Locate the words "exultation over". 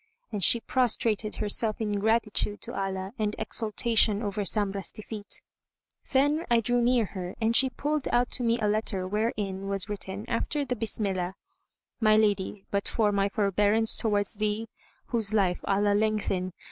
3.37-4.41